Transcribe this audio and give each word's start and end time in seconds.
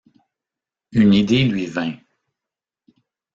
Une 0.93 1.13
idée 1.13 1.43
lui 1.43 1.67
vint. 1.67 1.93